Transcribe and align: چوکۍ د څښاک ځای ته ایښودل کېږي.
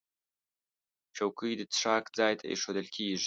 چوکۍ 1.15 1.51
د 1.57 1.61
څښاک 1.73 2.05
ځای 2.17 2.33
ته 2.39 2.45
ایښودل 2.51 2.87
کېږي. 2.95 3.19